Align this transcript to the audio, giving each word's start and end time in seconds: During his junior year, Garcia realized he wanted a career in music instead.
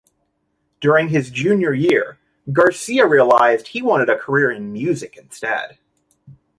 During 0.79 1.09
his 1.09 1.29
junior 1.29 1.75
year, 1.75 2.17
Garcia 2.51 3.05
realized 3.05 3.67
he 3.67 3.83
wanted 3.83 4.09
a 4.09 4.17
career 4.17 4.49
in 4.49 4.73
music 4.73 5.15
instead. 5.15 5.77